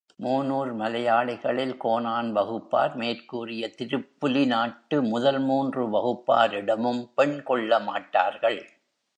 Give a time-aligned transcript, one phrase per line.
[0.19, 8.59] Moonur மலையாளிகளில் Konan வகுப்பார், மேற்கூறிய திருப்புலி நாட்டு முதல் மூன்று வகுப்பாரிடமும் பெண் கொள்ளமாட்டார்கள்.